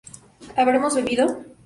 [0.57, 1.25] ¿habremos bebido?